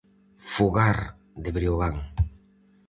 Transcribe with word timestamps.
Fogar 0.53 0.97
de 1.43 1.51
Breogán. 1.57 1.97